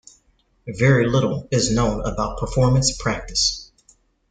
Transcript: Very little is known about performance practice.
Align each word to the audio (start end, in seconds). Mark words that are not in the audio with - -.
Very 0.67 1.07
little 1.07 1.47
is 1.51 1.71
known 1.71 2.03
about 2.03 2.39
performance 2.39 2.97
practice. 2.97 3.71